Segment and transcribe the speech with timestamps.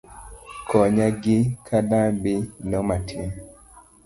[0.69, 2.35] Konya gi kalambi
[2.69, 3.29] no matin